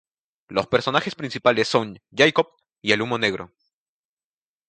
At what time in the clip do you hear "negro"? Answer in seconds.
3.19-3.51